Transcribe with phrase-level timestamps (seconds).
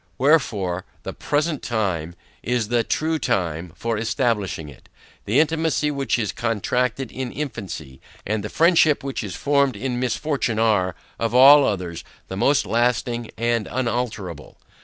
[0.17, 4.89] Wherefore, the PRESENT TIME is the TRUE TIME for establishing it.
[5.25, 10.57] The intimacy which is contracted in infancy, and the friendship which is formed in misfortune,
[10.57, 14.57] are, of all others, the most lasting and unalterable.